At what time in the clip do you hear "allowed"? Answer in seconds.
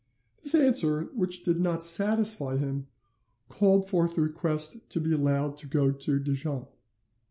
5.13-5.55